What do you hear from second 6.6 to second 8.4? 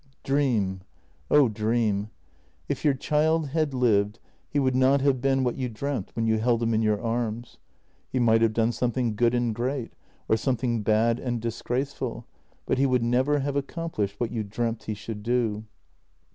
him in your arms. He